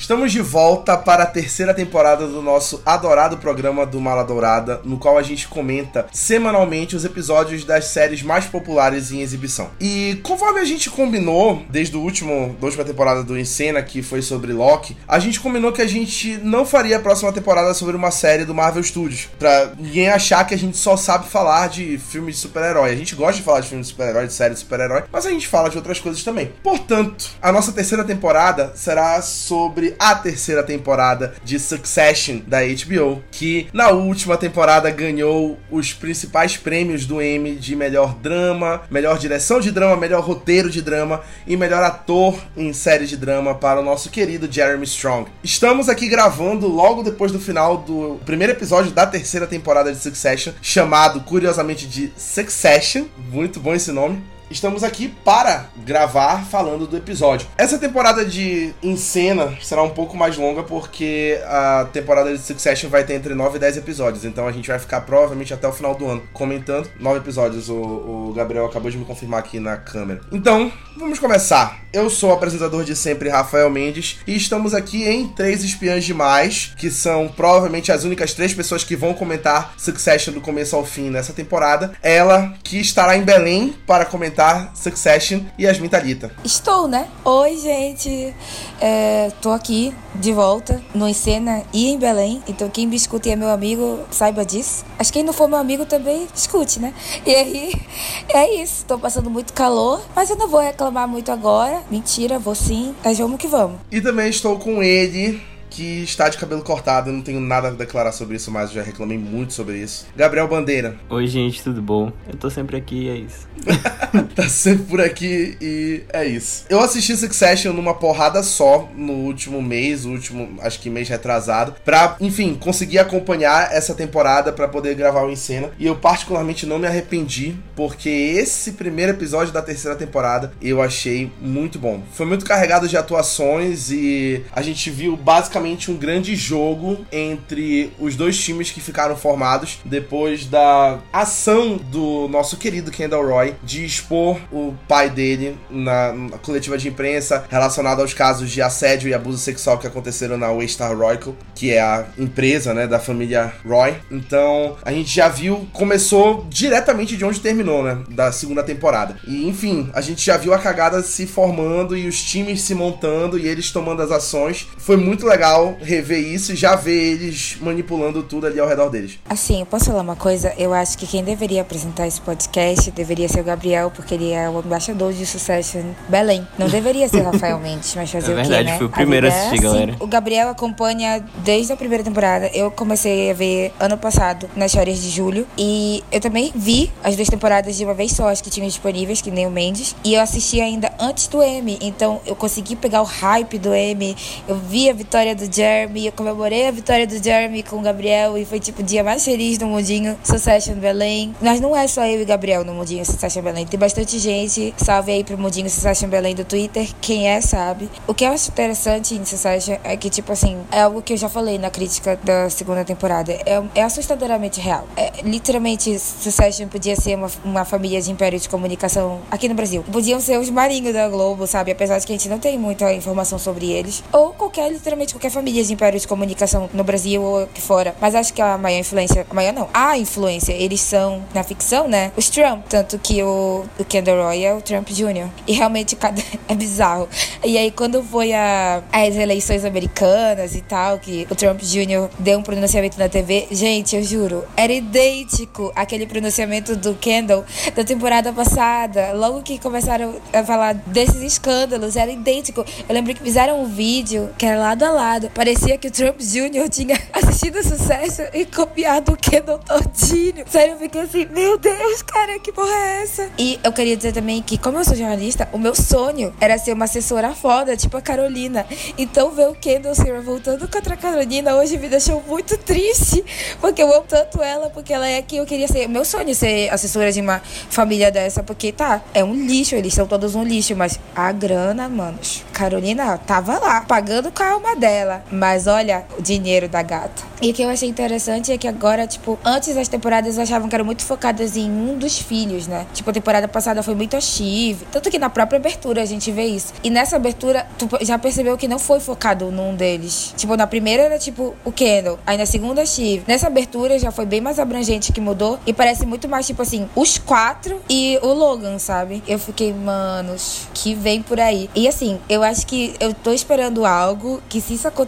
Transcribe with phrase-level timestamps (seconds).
[0.00, 4.98] Estamos de volta para a terceira temporada do nosso adorado programa do Mala Dourada, no
[4.98, 9.68] qual a gente comenta semanalmente os episódios das séries mais populares em exibição.
[9.78, 14.22] E conforme a gente combinou, desde o último, da última temporada do Encena, que foi
[14.22, 18.10] sobre Loki, a gente combinou que a gente não faria a próxima temporada sobre uma
[18.10, 22.36] série do Marvel Studios, pra ninguém achar que a gente só sabe falar de filmes
[22.36, 22.90] de super-herói.
[22.90, 25.30] A gente gosta de falar de filmes de super-herói, de séries de super-herói, mas a
[25.30, 26.50] gente fala de outras coisas também.
[26.62, 33.68] Portanto, a nossa terceira temporada será sobre a terceira temporada de Succession da HBO, que
[33.72, 39.70] na última temporada ganhou os principais prêmios do Emmy de melhor drama, melhor direção de
[39.70, 44.10] drama, melhor roteiro de drama e melhor ator em série de drama para o nosso
[44.10, 45.30] querido Jeremy Strong.
[45.42, 50.52] Estamos aqui gravando logo depois do final do primeiro episódio da terceira temporada de Succession,
[50.62, 53.04] chamado curiosamente de Succession.
[53.30, 57.46] Muito bom esse nome estamos aqui para gravar falando do episódio.
[57.56, 62.90] Essa temporada de em cena será um pouco mais longa porque a temporada de Succession
[62.90, 65.72] vai ter entre 9 e 10 episódios, então a gente vai ficar provavelmente até o
[65.72, 67.68] final do ano comentando 9 episódios.
[67.68, 70.20] O, o Gabriel acabou de me confirmar aqui na câmera.
[70.32, 71.80] Então, vamos começar.
[71.92, 76.72] Eu sou o apresentador de sempre, Rafael Mendes, e estamos aqui em Três Espiãs Demais,
[76.76, 81.10] que são provavelmente as únicas três pessoas que vão comentar Succession do começo ao fim
[81.10, 81.92] nessa temporada.
[82.00, 86.30] Ela, que estará em Belém para comentar Succession, e Yasmin Thalita.
[86.44, 87.08] Estou, né?
[87.24, 88.32] Oi, gente.
[88.80, 92.40] É, tô aqui de volta no Encena e em Belém.
[92.46, 94.84] Então, quem me escuta e é meu amigo, saiba disso.
[94.96, 96.94] Que quem não for meu amigo também escute, né?
[97.26, 97.72] E aí,
[98.32, 98.84] é isso.
[98.86, 101.79] Tô passando muito calor, mas eu não vou reclamar muito agora.
[101.90, 102.94] Mentira, vou sim.
[103.04, 103.80] Mas vamos que vamos.
[103.90, 105.40] E também estou com ele,
[105.70, 107.08] que está de cabelo cortado.
[107.08, 110.06] Eu não tenho nada a declarar sobre isso, mas já reclamei muito sobre isso.
[110.16, 110.96] Gabriel Bandeira.
[111.08, 112.12] Oi, gente, tudo bom?
[112.28, 113.48] Eu tô sempre aqui e é isso.
[114.34, 116.64] tá sempre por aqui e é isso.
[116.68, 122.16] Eu assisti Succession numa porrada só no último mês, último, acho que mês retrasado, pra,
[122.20, 125.70] enfim, conseguir acompanhar essa temporada para poder gravar o em cena.
[125.78, 131.30] E eu particularmente não me arrependi, porque esse primeiro episódio da terceira temporada eu achei
[131.40, 132.02] muito bom.
[132.12, 135.59] Foi muito carregado de atuações e a gente viu basicamente
[135.90, 142.56] um grande jogo entre os dois times que ficaram formados depois da ação do nosso
[142.56, 148.14] querido Kendall Roy de expor o pai dele na, na coletiva de imprensa relacionado aos
[148.14, 152.72] casos de assédio e abuso sexual que aconteceram na Waystar Royco, que é a empresa,
[152.72, 153.94] né, da família Roy.
[154.10, 159.16] Então, a gente já viu, começou diretamente de onde terminou, né, da segunda temporada.
[159.26, 163.38] E, enfim, a gente já viu a cagada se formando e os times se montando
[163.38, 164.66] e eles tomando as ações.
[164.78, 165.49] Foi muito legal
[165.80, 169.18] rever isso e já ver eles manipulando tudo ali ao redor deles.
[169.28, 170.52] Assim, eu posso falar uma coisa?
[170.56, 174.48] Eu acho que quem deveria apresentar esse podcast deveria ser o Gabriel, porque ele é
[174.48, 176.46] o embaixador de sucesso em Belém.
[176.58, 178.78] Não deveria ser o Rafael Mendes, mas fazer É o quê, verdade, né?
[178.78, 179.96] fui o primeiro a é assistir, galera.
[180.00, 182.50] O Gabriel acompanha desde a primeira temporada.
[182.54, 185.46] Eu comecei a ver ano passado, nas férias de julho.
[185.56, 189.20] E eu também vi as duas temporadas de uma vez só, as que tinham disponíveis,
[189.20, 189.94] que nem o Mendes.
[190.04, 191.78] E eu assisti ainda antes do M.
[191.80, 194.16] Então eu consegui pegar o hype do M.
[194.48, 196.06] Eu vi a vitória do Jeremy.
[196.06, 198.36] Eu comemorei a vitória do Jeremy com o Gabriel.
[198.36, 201.34] E foi tipo o dia mais feliz do mundinho Succession Belém.
[201.40, 203.66] Mas não é só eu e Gabriel no mundinho Succession Belém.
[203.66, 204.74] Tem bastante gente.
[204.76, 206.88] Salve aí pro mundinho Succession Belém do Twitter.
[207.00, 207.88] Quem é, sabe.
[208.06, 211.16] O que eu acho interessante em Succession é que, tipo assim, é algo que eu
[211.16, 213.32] já falei na crítica da segunda temporada.
[213.32, 214.86] É, é assustadoramente real.
[214.96, 219.84] É, literalmente, Succession podia ser uma, uma família de império de comunicação aqui no Brasil.
[219.90, 221.70] Podiam ser os marinhos da Globo, sabe?
[221.72, 224.02] Apesar de que a gente não tem muita informação sobre eles.
[224.12, 227.94] Ou qualquer, literalmente, qualquer família de império de comunicação no Brasil ou aqui fora.
[228.00, 229.26] Mas acho que a maior influência.
[229.28, 229.68] A maior não.
[229.72, 232.12] A influência, eles são, na ficção, né?
[232.16, 232.64] Os Trump.
[232.68, 235.28] Tanto que o, o Kendall Roy é o Trump Jr.
[235.46, 237.08] E realmente cada, é bizarro.
[237.44, 242.08] E aí, quando foi a, as eleições americanas e tal, que o Trump Jr.
[242.18, 247.84] deu um pronunciamento na TV, gente, eu juro, era idêntico aquele pronunciamento do Kendall da
[247.84, 249.12] temporada passada.
[249.12, 252.64] Logo que começaram a falar desses escândalos, era idêntico.
[252.88, 255.19] Eu lembro que fizeram um vídeo que era lado a lado.
[255.28, 256.68] Parecia que o Trump Jr.
[256.70, 260.44] tinha assistido sucesso e copiado o Kendall todinho.
[260.48, 263.28] Sério, eu fiquei assim, meu Deus, cara, que porra é essa?
[263.36, 266.72] E eu queria dizer também que, como eu sou jornalista, o meu sonho era ser
[266.72, 268.66] uma assessora foda, tipo a Carolina.
[268.96, 273.24] Então ver o Kendall se revoltando contra a Carolina hoje me deixou muito triste.
[273.60, 275.88] Porque eu amo tanto ela, porque ela é que eu queria ser.
[275.88, 277.40] Meu sonho é ser assessora de uma
[277.70, 281.88] família dessa, porque tá, é um lixo, eles são todos um lixo, mas a grana,
[281.88, 282.44] manos.
[282.52, 285.09] Carolina tava lá, pagando com a alma dela.
[285.30, 287.30] Mas olha o dinheiro da gata.
[287.42, 290.74] E o que eu achei interessante é que agora, tipo, antes as temporadas achavam que
[290.74, 292.86] eram muito focadas em um dos filhos, né?
[292.92, 294.82] Tipo, a temporada passada foi muito a Shiv.
[294.92, 296.74] Tanto que na própria abertura a gente vê isso.
[296.84, 300.34] E nessa abertura, tu já percebeu que não foi focado num deles.
[300.36, 302.18] Tipo, na primeira era tipo o Kendall.
[302.26, 303.24] Aí na segunda, a Shiv.
[303.26, 305.58] Nessa abertura já foi bem mais abrangente que mudou.
[305.66, 309.22] E parece muito mais, tipo assim, os quatro e o Logan, sabe?
[309.26, 311.70] Eu fiquei, manos, que vem por aí.
[311.74, 314.99] E assim, eu acho que eu tô esperando algo que se isso acontecer,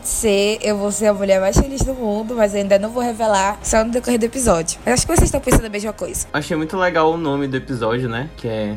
[0.63, 3.85] eu vou ser a mulher mais feliz do mundo, mas ainda não vou revelar só
[3.85, 4.79] no decorrer do episódio.
[4.85, 6.27] Eu acho que vocês estão pensando a mesma coisa.
[6.33, 8.31] Achei muito legal o nome do episódio, né?
[8.37, 8.77] Que é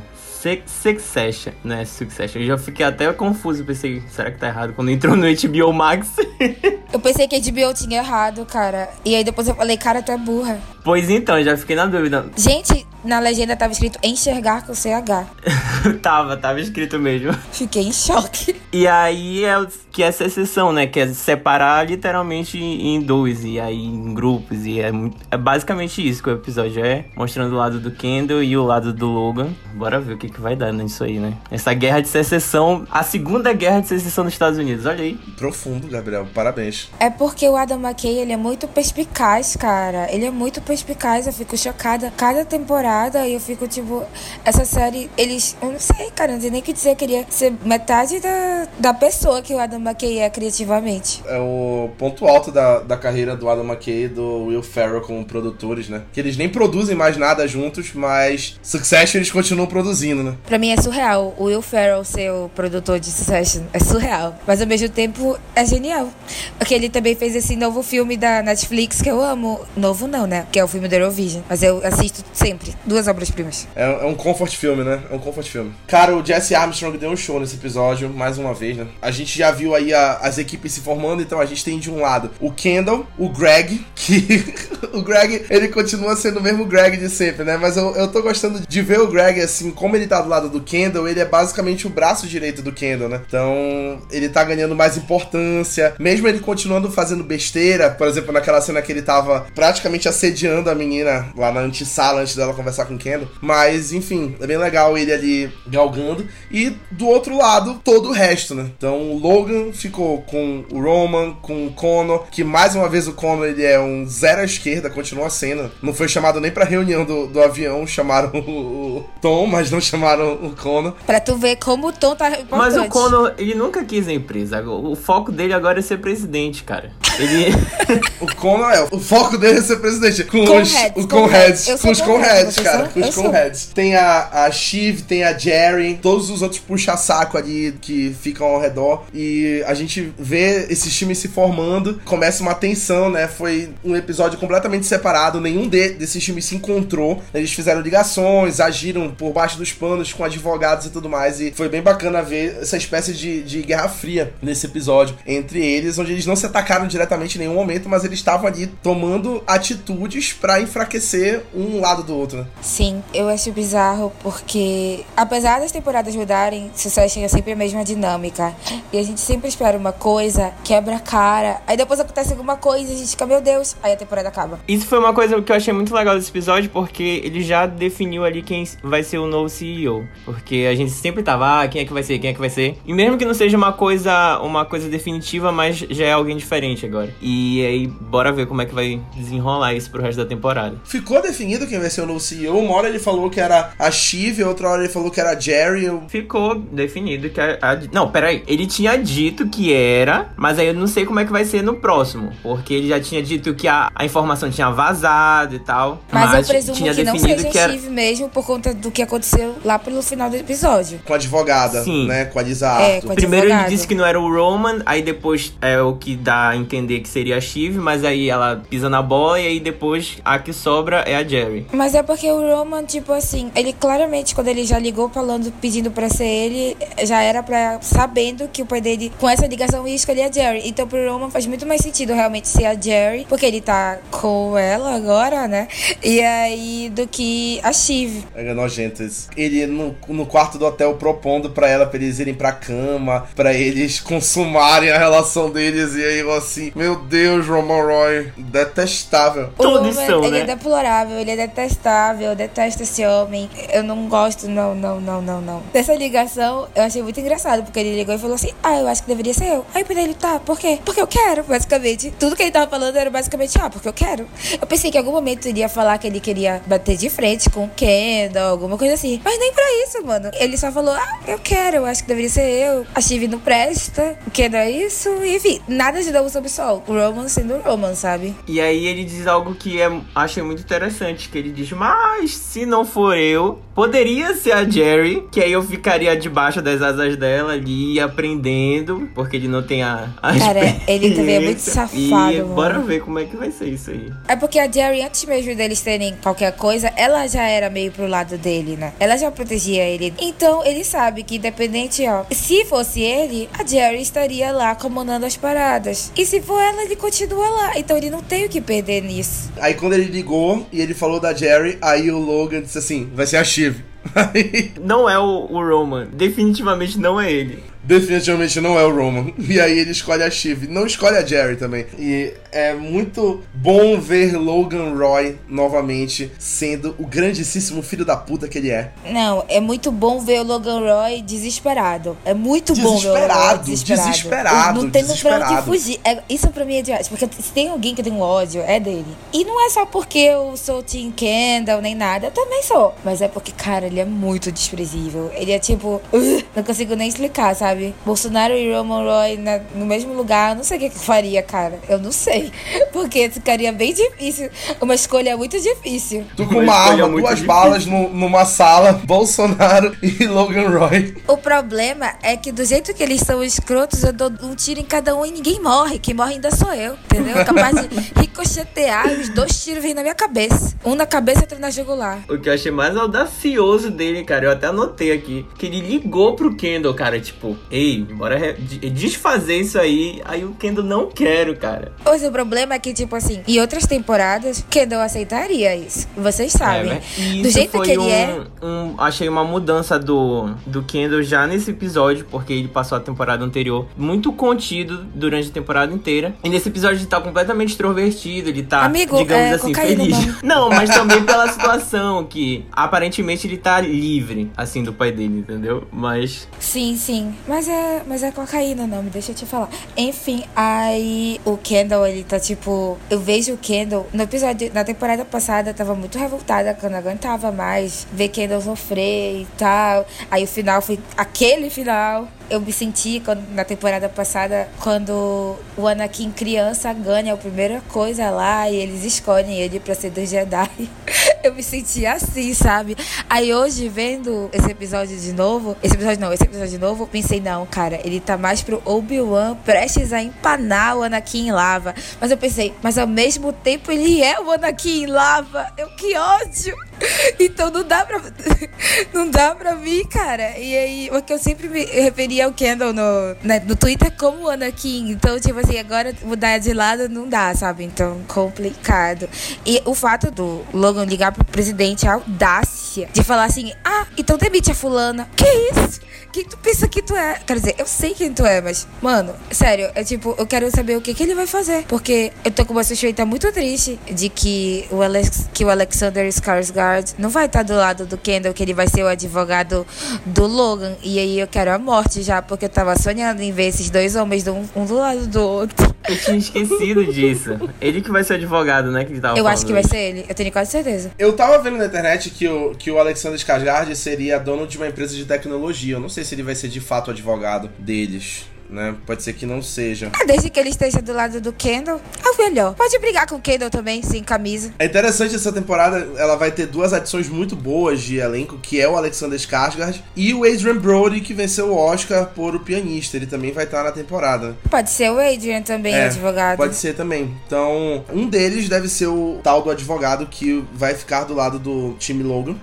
[0.68, 1.86] Succession, né?
[1.86, 2.40] Succession.
[2.42, 6.10] Eu já fiquei até confuso, pensei, será que tá errado quando entrou no HBO Max?
[6.94, 8.90] eu pensei que a HBO tinha errado, cara.
[9.04, 10.60] E aí depois eu falei, cara, tu é burra.
[10.84, 12.28] Pois então, já fiquei na dúvida.
[12.38, 15.28] Gente, na legenda tava escrito enxergar com CH.
[16.02, 17.34] tava, tava escrito mesmo.
[17.52, 18.56] Fiquei em choque.
[18.72, 20.88] E aí é que é essa exceção, né?
[20.88, 24.66] Que é separar literalmente em dois, e aí em grupos.
[24.66, 24.92] E é,
[25.32, 27.06] é basicamente isso que o episódio é.
[27.16, 29.54] Mostrando o lado do Kendall e o lado do Logan.
[29.74, 31.34] Bora ver o que, que vai dar nisso aí, né?
[31.50, 35.16] Essa guerra de secessão, a segunda guerra de secessão dos Estados Unidos, olha aí.
[35.38, 36.90] Profundo, Gabriel, parabéns.
[37.00, 40.12] É porque o Adam McKay, ele é muito perspicaz, cara.
[40.12, 42.12] Ele é muito perspicaz, eu fico chocada.
[42.18, 44.04] Cada temporada temporada e eu fico tipo,
[44.44, 47.26] essa série, eles, eu não sei, cara, não sei nem o que dizer, eu queria
[47.30, 51.22] ser metade da, da pessoa que o Adam McKay é criativamente.
[51.28, 55.24] É o ponto alto da, da carreira do Adam McKay e do Will Ferrell como
[55.26, 56.04] produtores, né?
[56.14, 60.36] Que eles nem produzem mais nada juntos, mas Succession eles continuam produzindo, né?
[60.46, 64.62] Pra mim é surreal o Will Ferrell ser o produtor de Succession, é surreal, mas
[64.62, 66.10] ao mesmo tempo é genial.
[66.58, 69.60] Porque ele também fez esse novo filme da Netflix que eu amo.
[69.76, 70.46] Novo não, né?
[70.52, 73.68] Que é o filme do Eurovision, mas eu assisto sempre duas obras-primas.
[73.76, 75.02] É, é, um comfort filme, né?
[75.10, 75.74] É um comfort filme.
[75.88, 78.88] Cara, o Jesse Armstrong deu um show nesse episódio, mais uma vez, né?
[79.02, 81.90] A gente já viu aí a, as equipes se formando, então a gente tem de
[81.90, 84.44] um lado o Kendall, o Greg, que
[84.94, 87.58] o Greg, ele continua sendo o mesmo Greg de sempre, né?
[87.58, 90.50] Mas eu, eu tô gostando de ver o Greg, assim, como ele tá do lado
[90.50, 93.22] do Kendall, ele é basicamente o braço direito do Kendall, né?
[93.28, 98.82] Então, ele tá ganhando mais importância, mesmo ele continuando fazendo besteira, por exemplo, naquela cena
[98.82, 102.96] que ele tava praticamente assediando a menina lá na antessala antes dela conversar conversar com
[102.96, 103.28] o Kendall.
[103.42, 106.28] Mas, enfim, é bem legal ele ali galgando.
[106.52, 108.72] E do outro lado, todo o resto, né?
[108.78, 113.14] Então o Logan ficou com o Roman, com o Conor, que mais uma vez o
[113.14, 115.72] Conor ele é um zero à esquerda, continua sendo.
[115.82, 119.80] Não foi chamado nem pra reunião do, do avião, chamaram o, o Tom, mas não
[119.80, 120.94] chamaram o Conor.
[121.06, 122.48] Pra tu ver como o Tom tá importante.
[122.52, 124.62] Mas o Conor, ele nunca quis a empresa.
[124.62, 126.92] O foco dele agora é ser presidente, cara.
[127.20, 127.54] Ele.
[128.20, 128.88] o Conor é.
[128.92, 130.24] O foco dele é ser presidente.
[130.24, 130.74] Com, com os.
[130.74, 131.82] Heads, com, heads.
[131.82, 132.88] Com os com heads, cara.
[132.90, 133.70] Com os com heads.
[133.74, 138.60] Tem a, a Shiv, tem a Jerry, todos os outros puxa-saco ali que ficam ao
[138.60, 139.06] redor.
[139.14, 142.02] E a gente vê esses times se formando.
[142.06, 143.28] Começa uma tensão, né?
[143.28, 145.40] Foi um episódio completamente separado.
[145.42, 147.22] Nenhum de, desses times se encontrou.
[147.34, 151.40] Eles fizeram ligações, agiram por baixo dos panos com advogados e tudo mais.
[151.40, 155.98] E foi bem bacana ver essa espécie de, de guerra fria nesse episódio entre eles,
[155.98, 159.44] onde eles não se atacaram diretamente diretamente em nenhum momento, mas eles estavam ali tomando
[159.48, 162.45] atitudes para enfraquecer um lado do outro, né?
[162.62, 168.54] Sim, eu acho bizarro porque, apesar das temporadas mudarem, Succession é sempre a mesma dinâmica.
[168.92, 172.92] E a gente sempre espera uma coisa, quebra a cara, aí depois acontece alguma coisa
[172.92, 174.60] e a gente fica, meu Deus, aí a temporada acaba.
[174.68, 178.26] Isso foi uma coisa que eu achei muito legal desse episódio, porque ele já definiu
[178.26, 180.08] ali quem vai ser o novo CEO.
[180.24, 182.50] Porque a gente sempre tava, ah, quem é que vai ser, quem é que vai
[182.50, 182.78] ser.
[182.86, 186.86] E mesmo que não seja uma coisa, uma coisa definitiva, mas já é alguém diferente
[186.86, 187.14] agora agora.
[187.22, 190.78] E aí, bora ver como é que vai desenrolar isso pro resto da temporada.
[190.86, 192.35] Ficou definido quem vai ser o novo CEO.
[192.48, 195.40] Uma hora ele falou que era a Shiv, outra hora ele falou que era a
[195.40, 195.92] Jerry.
[196.08, 197.78] Ficou definido que a, a...
[197.92, 198.44] Não, peraí.
[198.48, 201.62] Ele tinha dito que era, mas aí eu não sei como é que vai ser
[201.62, 202.32] no próximo.
[202.42, 206.02] Porque ele já tinha dito que a, a informação tinha vazado e tal.
[206.12, 207.74] Mas, mas eu presumo tinha que definido não seja que era...
[207.74, 211.00] Shiv mesmo por conta do que aconteceu lá pelo final do episódio.
[211.06, 212.08] Com a advogada, Sim.
[212.08, 212.26] né?
[212.26, 215.54] Com a Lisa é, com Primeiro ele disse que não era o Roman, aí depois
[215.62, 218.90] é o que dá a entender entender que seria a Shiv, mas aí ela pisa
[218.90, 221.66] na bola e aí depois a que sobra é a Jerry.
[221.72, 225.92] Mas é porque o Roman, tipo assim, ele claramente, quando ele já ligou falando, pedindo
[225.92, 227.80] pra ser ele, já era pra.
[227.82, 230.62] sabendo que o pai dele, com essa ligação, ia escolher a Jerry.
[230.66, 234.58] Então pro Roman faz muito mais sentido realmente ser a Jerry, porque ele tá com
[234.58, 235.68] ela agora, né?
[236.04, 238.24] E aí, do que a Shiv.
[238.36, 239.30] É nojento isso.
[239.36, 243.54] Ele no, no quarto do hotel propondo pra ela, pra eles irem pra cama, pra
[243.54, 246.72] eles consumarem a relação deles, e aí eu assim.
[246.76, 248.32] Meu Deus, Roman Roy.
[248.38, 249.50] Detestável.
[249.58, 250.40] Todos Roman, são, ele né?
[250.42, 253.50] é deplorável, ele é detestável, eu detesto esse homem.
[253.72, 255.64] Eu não gosto, não, não, não, não, não.
[255.74, 259.04] Dessa ligação, eu achei muito engraçado, porque ele ligou e falou assim: Ah, eu acho
[259.04, 259.66] que deveria ser eu.
[259.74, 260.80] Aí pra ele, tá, por quê?
[260.84, 262.12] Porque eu quero, basicamente.
[262.20, 264.28] Tudo que ele tava falando era basicamente, ah, porque eu quero.
[264.60, 267.50] Eu pensei que em algum momento ele ia falar que ele queria bater de frente
[267.50, 269.22] com o Kendall, alguma coisa assim.
[269.24, 270.32] Mas nem pra isso, mano.
[270.34, 272.86] Ele só falou, ah, eu quero, eu acho que deveria ser eu.
[272.94, 275.10] A Steve não presta, o Kendall é isso.
[275.24, 276.84] Enfim, nada de novo sobre o sol.
[276.88, 278.36] Roman sendo Roman, sabe?
[278.48, 282.66] E aí ele diz algo que é, achei muito interessante, que ele diz, mas se
[282.66, 287.52] não for eu, poderia ser a Jerry, que aí eu ficaria debaixo das asas dela
[287.54, 292.10] ali, aprendendo, porque ele não tem a, a Cara, ele também é muito safado, E
[292.10, 292.56] mano.
[292.56, 294.12] bora ver como é que vai ser isso aí.
[294.28, 298.08] É porque a Jerry, antes mesmo deles terem qualquer coisa, ela já era meio pro
[298.08, 298.94] lado dele, né?
[299.00, 300.14] Ela já protegia ele.
[300.20, 305.36] Então, ele sabe que, independente, ó, se fosse ele, a Jerry estaria lá comandando as
[305.36, 306.12] paradas.
[306.16, 307.78] E se for ela, ele continua lá.
[307.78, 309.52] Então, ele não tem o que perder nisso.
[309.60, 313.26] Aí quando ele ligou e ele falou da Jerry, aí o Logan disse assim: vai
[313.26, 313.65] ser a Shiv.
[314.82, 317.64] Não é o, o Roman, definitivamente não é ele.
[317.86, 319.32] Definitivamente não é o Roman.
[319.56, 320.68] E aí ele escolhe a Shiv.
[320.68, 321.86] Não escolhe a Jerry também.
[321.98, 328.58] E é muito bom ver Logan Roy novamente sendo o grandíssimo filho da puta que
[328.58, 328.92] ele é.
[329.12, 332.18] Não, é muito bom ver o Logan Roy desesperado.
[332.26, 334.10] É muito bom ver o Logan Roy Desesperado, desesperado.
[334.12, 335.54] desesperado, Não tem pra desesperado.
[335.54, 336.00] onde fugir.
[336.04, 337.08] É, isso pra mim é demais.
[337.08, 339.06] Porque se tem alguém que eu tenho ódio, é dele.
[339.32, 342.28] E não é só porque eu sou Team Kendall nem nada.
[342.28, 342.94] Eu também sou.
[343.04, 345.32] Mas é porque, cara, ele é muito desprezível.
[345.36, 346.02] Ele é tipo.
[346.12, 347.75] "Ugh", não consigo nem explicar, sabe?
[348.06, 350.52] Bolsonaro e Roman Roy na- no mesmo lugar.
[350.52, 351.80] Eu não sei o que que eu faria, cara.
[351.90, 352.52] Eu não sei.
[352.92, 354.50] Porque ficaria bem difícil.
[354.82, 356.26] Uma escolha muito difícil.
[356.36, 357.48] Tu com Uma uma arma, duas difícil.
[357.48, 361.16] balas no- numa sala, Bolsonaro e Logan Roy.
[361.28, 364.84] O problema é que do jeito que eles são escrotos, eu dou um tiro em
[364.86, 366.00] cada um e ninguém morre.
[366.00, 367.44] Quem morre ainda sou eu, entendeu?
[367.46, 367.88] Capaz de
[368.20, 370.76] ricochetear e os dois tiros vêm na minha cabeça.
[370.86, 372.20] Um na cabeça e outro na jugular.
[372.30, 376.36] O que eu achei mais audacioso dele, cara, eu até anotei aqui, que ele ligou
[376.36, 378.54] pro Kendall, cara, tipo, ei, bora
[378.92, 380.22] desfazer isso aí.
[380.26, 381.92] Aí o Kendall não quero, cara.
[382.04, 386.08] Pois o problema é que, tipo assim, em outras temporadas, Kendall aceitaria isso.
[386.18, 386.92] Vocês sabem.
[386.92, 388.40] É, e do isso jeito foi que ele um, é.
[388.62, 393.44] um- achei uma mudança do, do Kendall já nesse episódio, porque ele passou a temporada
[393.44, 396.34] anterior muito contido durante a temporada inteira.
[396.44, 400.44] E nesse episódio ele tá completamente extrovertido, ele tá, Amigo, digamos é assim, feliz.
[400.44, 405.88] Não, mas também pela situação, que aparentemente ele tá livre, assim, do pai dele, entendeu?
[405.92, 407.34] Mas Sim, sim.
[407.48, 409.70] Mas é, mas é cocaína, não, me deixa eu te falar.
[409.96, 412.98] Enfim, aí o Kendall, ele tá tipo.
[413.10, 414.08] Eu vejo o Kendall.
[414.14, 418.30] No episódio, na temporada passada, eu tava muito revoltada, que eu não aguentava mais ver
[418.30, 420.06] Kendall sofrer e tal.
[420.30, 422.28] Aí o final foi aquele final.
[422.50, 428.30] Eu me senti quando, na temporada passada, quando o Anakin criança ganha a primeira coisa
[428.30, 430.70] lá e eles escolhem ele pra ser do Jedi.
[431.46, 432.98] Eu me senti assim, sabe?
[433.30, 437.40] Aí hoje, vendo esse episódio de novo, esse episódio não, esse episódio de novo, pensei,
[437.40, 441.94] não, cara, ele tá mais pro Obi-Wan prestes a empanar o Anakin em lava.
[442.20, 445.72] Mas eu pensei, mas ao mesmo tempo ele é o Anakin em lava.
[445.78, 446.76] Eu que ódio!
[447.40, 448.22] Então não dá pra.
[449.14, 450.58] Não dá pra mim, cara.
[450.58, 454.50] E aí, porque eu sempre me referia ao Kendall no, né, no Twitter como o
[454.50, 455.12] Anakin.
[455.12, 457.84] Então, tipo assim, agora mudar de lado não dá, sabe?
[457.84, 459.30] Então, complicado.
[459.66, 464.38] E o fato do Logan ligar pro presidente, a audácia de falar assim: ah, então
[464.38, 465.30] demite a fulana.
[465.36, 466.02] Que isso?
[466.32, 467.40] Quem tu pensa que tu é?
[467.46, 470.98] Quer dizer, eu sei quem tu é, mas, mano, sério, é tipo, eu quero saber
[470.98, 471.86] o que, que ele vai fazer.
[471.88, 476.28] Porque eu tô com uma suspeita muito triste de que o, Alex, que o Alexander
[476.28, 476.85] Skarsgård
[477.18, 479.86] não vai estar do lado do Kendall, que ele vai ser o advogado
[480.26, 480.96] do Logan.
[481.04, 484.16] E aí eu quero a morte já, porque eu tava sonhando em ver esses dois
[484.16, 485.96] homens do um, um do lado do outro.
[486.08, 487.58] eu tinha esquecido disso.
[487.82, 489.06] Ele que vai ser advogado, né?
[489.06, 491.12] Que ele tava Eu acho que vai ser ele, eu tenho quase certeza.
[491.18, 494.88] Eu tava vendo na internet que o, que o Alexander Skarsgård seria dono de uma
[494.88, 495.96] empresa de tecnologia.
[495.96, 498.96] Eu não sei se ele vai ser de fato o advogado deles, né?
[499.06, 500.12] Pode ser que não seja.
[500.14, 502.76] Ah, desde que ele esteja do lado do Kendall, é o melhor.
[502.76, 504.74] Pode brigar com o Kendall também, sem camisa.
[504.78, 508.88] É interessante essa temporada, ela vai ter duas adições muito boas de elenco, que é
[508.88, 513.18] o Alexander Skarsgård e o Adrian Brody, que venceu o Oscar por O Pianista.
[513.18, 514.56] Ele também vai estar na temporada.
[514.70, 516.58] Pode ser o Adrian também, É, advogado.
[516.58, 517.34] Pode ser também.
[517.48, 521.96] Então, um deles deve ser o tal do advogado que vai ficar do lado do
[521.98, 522.56] time Logan.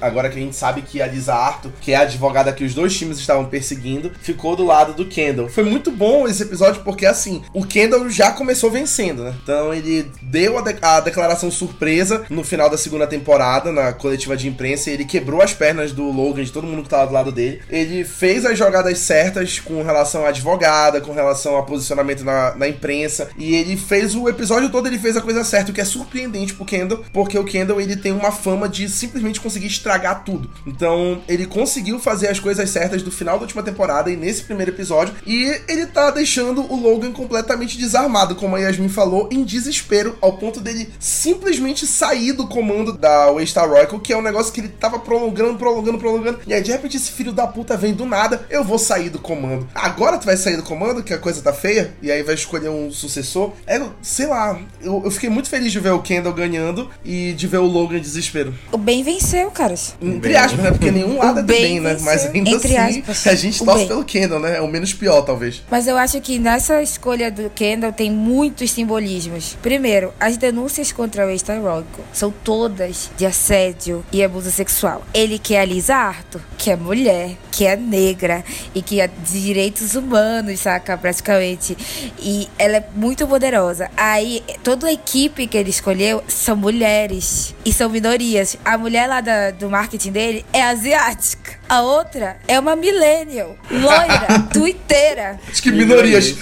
[0.00, 2.74] Agora que a gente sabe que a Lisa Arthur, que é a advogada que os
[2.74, 5.47] dois times estavam perseguindo, ficou do lado do Kendall.
[5.50, 9.34] Foi muito bom esse episódio porque, assim, o Kendall já começou vencendo, né?
[9.42, 14.36] Então ele deu a, de a declaração surpresa no final da segunda temporada, na coletiva
[14.36, 17.32] de imprensa, ele quebrou as pernas do Logan, de todo mundo que tava do lado
[17.32, 17.60] dele.
[17.68, 22.68] Ele fez as jogadas certas com relação à advogada, com relação a posicionamento na, na
[22.68, 25.84] imprensa, e ele fez o episódio todo, ele fez a coisa certa, o que é
[25.84, 30.50] surpreendente pro Kendall, porque o Kendall ele tem uma fama de simplesmente conseguir estragar tudo.
[30.66, 34.72] Então, ele conseguiu fazer as coisas certas do final da última temporada e nesse primeiro
[34.72, 40.16] episódio, e ele tá deixando o Logan completamente desarmado, como a Yasmin falou, em desespero,
[40.20, 44.60] ao ponto dele simplesmente sair do comando da Waystar Royal, que é um negócio que
[44.60, 48.06] ele tava prolongando, prolongando, prolongando, e aí de repente esse filho da puta vem do
[48.06, 49.68] nada, eu vou sair do comando.
[49.74, 52.70] Agora tu vai sair do comando, que a coisa tá feia, e aí vai escolher
[52.70, 53.52] um sucessor.
[53.66, 57.46] É, sei lá, eu, eu fiquei muito feliz de ver o Kendall ganhando e de
[57.46, 58.54] ver o Logan em desespero.
[58.72, 59.94] O bem venceu, caras.
[60.00, 60.70] Entre aspas, né?
[60.70, 61.96] Porque nenhum lado é do bem bem, né?
[62.00, 63.26] Mas ainda Entre assim, aspas.
[63.26, 64.56] a gente torce pelo Kendall, né?
[64.56, 65.62] É o menos pior, talvez.
[65.70, 69.56] Mas eu acho que nessa escolha do Kendall tem muitos simbolismos.
[69.62, 75.02] Primeiro, as denúncias contra o ex-Royco são todas de assédio e abuso sexual.
[75.14, 78.44] Ele que é a Lisa Arthur, que é mulher, que é negra
[78.74, 80.96] e que é de direitos humanos, saca?
[80.96, 81.76] Praticamente.
[82.18, 83.90] E ela é muito poderosa.
[83.96, 88.56] Aí, toda a equipe que ele escolheu são mulheres e são minorias.
[88.64, 91.47] A mulher lá da- do marketing dele é asiática.
[91.68, 95.38] A outra é uma millennial, loira, tuiteira.
[95.50, 96.34] Acho que minorias.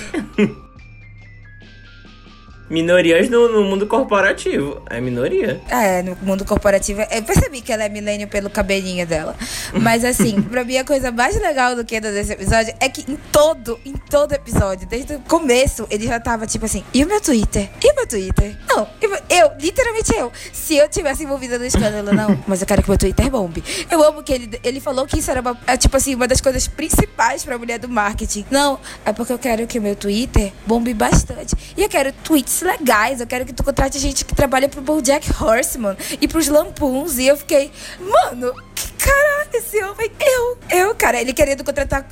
[2.68, 4.82] Minorias no, no mundo corporativo.
[4.90, 5.60] É minoria.
[5.68, 7.00] É, no mundo corporativo.
[7.10, 9.36] Eu percebi que ela é milênio pelo cabelinho dela.
[9.80, 13.16] Mas assim, pra mim a coisa mais legal do que desse episódio é que em
[13.30, 17.20] todo, em todo episódio, desde o começo, ele já tava tipo assim, e o meu
[17.20, 17.68] Twitter?
[17.82, 18.58] E o meu Twitter?
[18.68, 20.32] Não, e meu- eu, literalmente eu.
[20.52, 22.36] Se eu tivesse envolvida no escândalo, não.
[22.48, 23.62] Mas eu quero que meu Twitter bombe.
[23.90, 26.40] Eu amo que ele, ele falou que isso era uma, é, tipo assim, uma das
[26.40, 28.44] coisas principais pra mulher do marketing.
[28.50, 31.54] Não, é porque eu quero que o meu Twitter bombe bastante.
[31.76, 33.20] E eu quero tweets legais.
[33.20, 37.18] Eu quero que tu contrate gente que trabalha pro BoJack Horseman e pros Lampoons.
[37.18, 40.10] E eu fiquei, mano, que caralho esse homem.
[40.20, 42.06] Eu, eu, cara, ele querendo contratar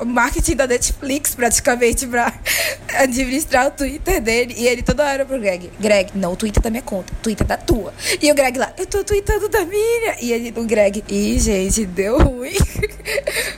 [0.00, 2.32] o marketing da Netflix praticamente pra
[2.98, 4.54] administrar o Twitter dele.
[4.56, 7.46] E ele toda hora pro Greg: Greg, não, o Twitter da minha conta, o Twitter
[7.46, 7.92] da tua.
[8.20, 10.16] E o Greg lá: Eu tô tweetando da minha.
[10.20, 12.54] E ele, o Greg: Ih, gente, deu ruim.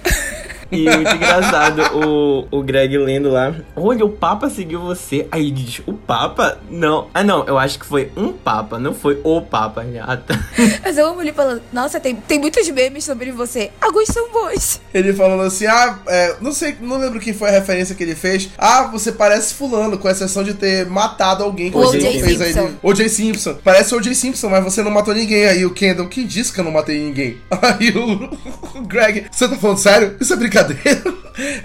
[0.71, 3.55] E muito engraçado o, o Greg lendo lá.
[3.75, 5.27] Olha, o Papa seguiu você.
[5.31, 6.59] Aí ele diz, o Papa?
[6.71, 7.09] Não.
[7.15, 9.85] Ah, não, eu acho que foi um Papa, não foi o Papa.
[10.03, 10.39] Ah, tá.
[10.83, 13.71] Mas eu amo ele falando: Nossa, tem, tem muitos memes sobre você.
[13.81, 14.81] Alguns são bons.
[14.93, 18.15] Ele falando assim, ah, é, não sei, não lembro quem foi a referência que ele
[18.15, 18.49] fez.
[18.59, 22.21] Ah, você parece fulano, com exceção de ter matado alguém que O você O.J.
[22.23, 22.53] fez aí.
[22.53, 22.73] Simpson.
[22.83, 23.09] O.J.
[23.09, 23.59] Simpson.
[23.63, 24.15] Parece o O.J.
[24.15, 25.47] Simpson, mas você não matou ninguém.
[25.47, 27.39] Aí o Kendall, quem disse que eu não matei ninguém?
[27.63, 30.17] Aí o, o Greg, você tá falando sério?
[30.21, 30.56] Isso é brincadeira?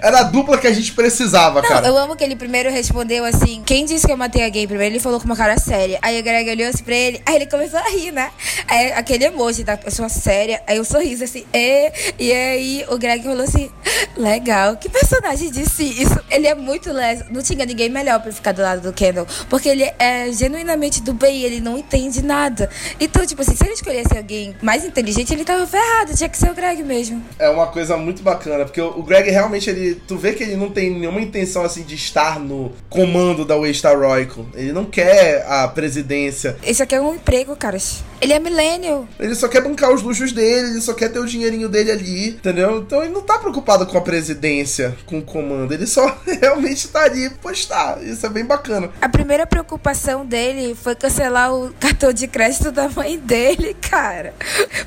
[0.00, 1.86] Era a dupla que a gente precisava, Não, cara.
[1.86, 4.94] eu amo que ele primeiro respondeu assim: Quem disse que eu matei alguém primeiro?
[4.94, 5.98] Ele falou com uma cara séria.
[6.02, 8.30] Aí o Greg olhou assim pra ele, aí ele começou a rir, né?
[8.68, 10.62] Aí, aquele emoji da pessoa séria.
[10.66, 13.70] Aí o sorriso assim, e, e aí o Greg falou assim:
[14.16, 16.20] Legal, que personagem disse isso?
[16.30, 17.24] Ele é muito leso.
[17.30, 19.26] Não tinha ninguém melhor pra ficar do lado do Kendall.
[19.48, 22.68] Porque ele é genuinamente do bem, ele não entende nada.
[23.00, 26.14] Então, tipo assim, se ele escolhesse alguém mais inteligente, ele tava ferrado.
[26.14, 27.22] Tinha que ser o Greg mesmo.
[27.38, 30.70] É uma coisa muito bacana, porque o Greg realmente, ele, tu vê que ele não
[30.70, 34.46] tem nenhuma intenção, assim, de estar no comando da Waystar Royco.
[34.54, 36.56] Ele não quer a presidência.
[36.62, 38.02] Esse aqui é um emprego, caras.
[38.20, 39.08] Ele é millennial.
[39.18, 42.28] Ele só quer bancar os luxos dele, ele só quer ter o dinheirinho dele ali,
[42.28, 42.78] entendeu?
[42.78, 45.74] Então ele não tá preocupado com a presidência, com o comando.
[45.74, 46.06] Ele só
[46.40, 48.00] realmente tá ali postar.
[48.02, 48.90] Isso é bem bacana.
[49.00, 54.34] A primeira preocupação dele foi cancelar o cartão de crédito da mãe dele, cara.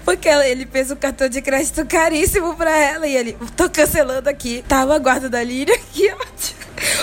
[0.05, 3.05] Porque ele fez um cartão de crédito caríssimo pra ela.
[3.05, 4.63] E ele, tô cancelando aqui.
[4.67, 6.25] Tava guarda da Líria aqui, ó.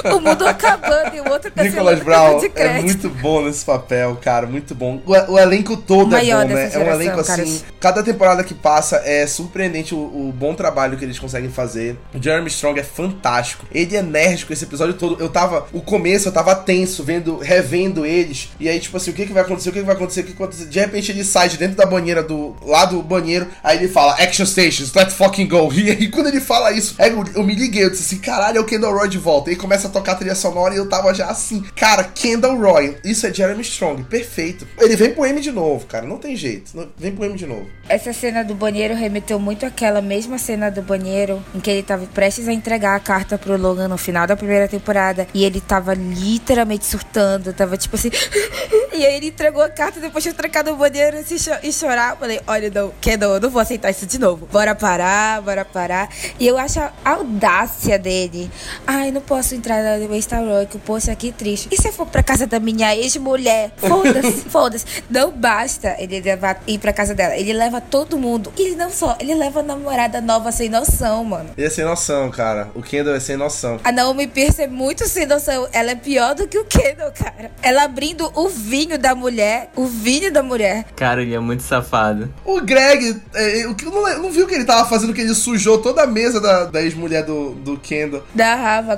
[0.05, 2.85] O mundo acabando e o outro cancelando Nicolas Brown de é crédito.
[2.85, 5.01] muito bom nesse papel, cara, muito bom.
[5.07, 6.65] O, o elenco todo Maior é bom, né?
[6.65, 7.43] dessa É um geração, elenco cara.
[7.43, 7.63] assim.
[7.81, 11.99] Cada temporada que passa é surpreendente o, o bom trabalho que eles conseguem fazer.
[12.15, 13.67] O Jeremy Strong é fantástico.
[13.73, 15.21] Ele é enérgico esse episódio todo.
[15.21, 15.67] Eu tava.
[15.73, 18.51] O começo eu tava tenso, vendo, revendo eles.
[18.61, 19.71] E aí, tipo assim, o que, que vai acontecer?
[19.71, 20.21] O que, que vai acontecer?
[20.21, 20.69] O que, que vai acontecer?
[20.69, 22.55] De repente ele sai de dentro da banheira do.
[22.65, 23.47] lá do banheiro.
[23.63, 25.71] Aí ele fala, Action Stations, let's fucking go.
[25.83, 28.61] E aí, quando ele fala isso, eu, eu me liguei, eu disse assim, caralho, é
[28.61, 29.51] o Kendall Roy de volta.
[29.51, 32.99] E aí começa tocar a trilha sonora e eu tava já assim, cara, Kendall Roy,
[33.03, 34.69] isso é Jeremy Strong, perfeito.
[34.79, 37.67] Ele vem pro M de novo, cara, não tem jeito, vem pro M de novo.
[37.89, 42.07] Essa cena do banheiro remeteu muito àquela mesma cena do banheiro em que ele tava
[42.07, 45.95] prestes a entregar a carta pro Logan no final da primeira temporada e ele tava
[45.95, 48.11] literalmente surtando, tava tipo assim.
[48.93, 52.13] e aí ele entregou a carta depois de trancar no banheiro e, cho e chorar.
[52.13, 54.47] Eu falei: Olha, não, Kendall, eu não vou aceitar isso de novo.
[54.51, 56.09] Bora parar, bora parar.
[56.39, 58.51] E eu acho a audácia dele.
[58.87, 61.69] Ai, não posso entrar na Waystar Rock, poxa, é que triste.
[61.71, 63.73] E se eu for pra casa da minha ex-mulher?
[63.77, 64.85] Foda-se, foda-se.
[65.11, 67.37] Não basta ele levar, ir pra casa dela.
[67.37, 68.53] Ele leva todo mundo.
[68.57, 71.51] E ele não só, ele leva a namorada nova sem noção, mano.
[71.57, 72.71] Ele é sem noção, cara.
[72.75, 73.81] O Kendall é sem noção.
[73.85, 75.69] A Naomi Pierce é muito sem noção.
[75.73, 77.51] Ela é pior do que o Kendall, cara.
[77.62, 79.71] Ela abrindo o vinho da mulher.
[79.77, 80.85] O vinho da mulher.
[80.97, 82.33] Cara, ele é muito safado.
[82.45, 86.03] O Greg, é, eu não, não viu que ele tava fazendo que ele sujou toda
[86.03, 88.23] a mesa da, da ex-mulher do, do Kendall.
[88.35, 88.97] Da Rava,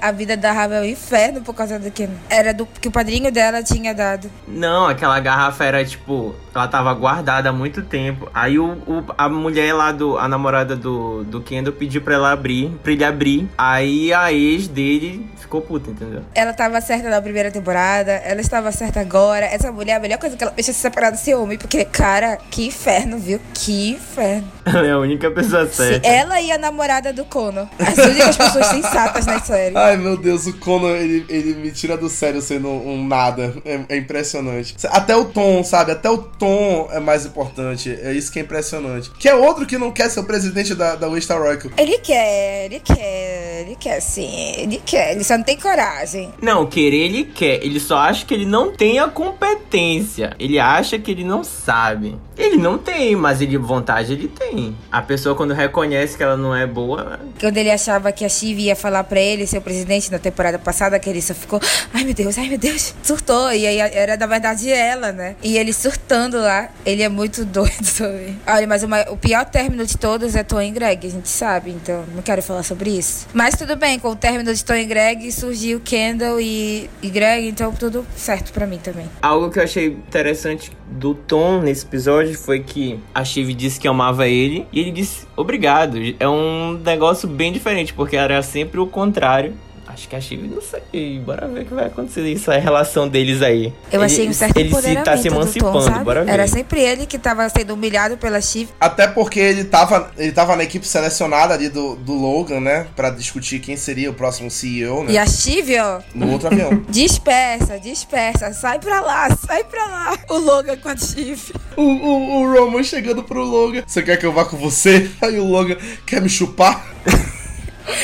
[0.00, 2.16] A vida da Rava é um inferno por causa do Kendall.
[2.28, 4.30] Era do que o padrinho dela tinha dado.
[4.46, 6.34] Não, aquela garrafa era tipo.
[6.54, 8.28] Ela tava guardada há muito tempo.
[8.32, 10.18] Aí o, o a mulher lá do.
[10.18, 12.70] A namorada do, do Kendall pediu pra ela abrir.
[12.82, 13.48] Pra ele abrir.
[13.56, 16.22] Aí a ex dele ficou puta, entendeu?
[16.34, 18.12] Ela tava certa na primeira temporada.
[18.12, 19.46] Ela estava certa agora.
[19.46, 21.58] Essa mulher, a melhor coisa que ela fez é se separar desse homem.
[21.58, 23.40] Porque, cara, que inferno, viu?
[23.52, 24.50] Que inferno.
[24.64, 26.06] Ela é a única pessoa certa.
[26.06, 27.68] Ela e a namorada do Conor.
[27.78, 29.73] As únicas pessoas sensatas na série.
[29.74, 33.54] Ai, meu Deus, o Conor, ele, ele me tira do sério sendo um nada.
[33.64, 34.76] É, é, impressionante.
[34.84, 35.90] Até o tom, sabe?
[35.90, 37.90] Até o tom é mais importante.
[37.90, 39.10] É isso que é impressionante.
[39.18, 41.44] Que é outro que não quer ser o presidente da, da West Royal.
[41.76, 44.54] Ele quer, ele quer, ele quer sim.
[44.56, 46.32] Ele quer, ele só não tem coragem.
[46.40, 47.64] Não, querer ele quer.
[47.64, 50.36] Ele só acha que ele não tem a competência.
[50.38, 52.16] Ele acha que ele não sabe.
[52.36, 54.76] Ele não tem, mas ele vontade ele tem.
[54.90, 57.20] A pessoa quando reconhece que ela não é boa.
[57.40, 60.58] Quando ele achava que a Chiv ia falar para ele ser o presidente na temporada
[60.58, 61.60] passada, que ele só ficou,
[61.92, 63.52] ai meu Deus, ai meu Deus, surtou.
[63.52, 65.36] E aí era na verdade ela, né?
[65.42, 68.38] E ele surtando lá, ele é muito doido também.
[68.46, 71.70] Olha, mas uma, o pior término de todos é Tom e Greg, a gente sabe,
[71.70, 73.26] então não quero falar sobre isso.
[73.32, 77.48] Mas tudo bem, com o término de Tom e Greg surgiu Kendall e, e Greg,
[77.48, 79.08] então tudo certo para mim também.
[79.22, 83.86] Algo que eu achei interessante do Tom nesse episódio foi que a Shiv disse que
[83.86, 85.98] amava ele e ele disse obrigado.
[86.18, 89.54] É um negócio bem diferente, porque era sempre o contrário.
[89.94, 91.20] Acho que a Chive, não sei.
[91.20, 92.26] Bora ver o que vai acontecer.
[92.26, 93.72] Isso é a relação deles aí.
[93.92, 96.32] Eu ele, achei um certo Ele se tá se emancipando, Tom, bora ver.
[96.32, 98.70] Era sempre ele que tava sendo humilhado pela Chive.
[98.80, 102.88] Até porque ele tava, ele tava na equipe selecionada ali do, do Logan, né?
[102.96, 105.12] Pra discutir quem seria o próximo CEO, né?
[105.12, 106.00] E a Chive, ó.
[106.12, 106.82] No outro avião.
[106.90, 108.52] dispersa, dispersa.
[108.52, 110.18] Sai pra lá, sai pra lá.
[110.28, 111.54] O Logan com a Chive.
[111.76, 113.84] O, o, o Roman chegando pro Logan.
[113.86, 115.08] Você quer que eu vá com você?
[115.22, 116.84] Aí o Logan quer me chupar?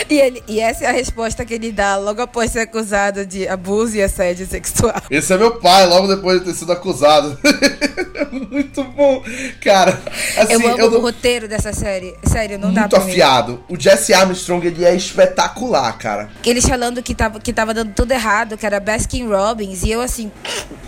[0.09, 3.49] E, ele, e essa é a resposta que ele dá logo após ser acusado de
[3.49, 5.01] abuso e assédio sexual.
[5.11, 7.39] Esse é meu pai, logo depois de ter sido acusado.
[8.51, 9.23] Muito bom.
[9.61, 10.01] Cara,
[10.37, 12.15] assim, eu amo eu o roteiro dessa série.
[12.25, 13.65] Sério, não muito dá pra Muito afiado.
[13.69, 16.29] O Jesse Armstrong, ele é espetacular, cara.
[16.45, 20.01] Eles falando que tava, que tava dando tudo errado, que era Baskin Robbins, e eu
[20.01, 20.31] assim,